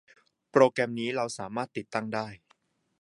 [0.51, 2.27] โปรแกรมนี้ เราสามารถติดตั้งได้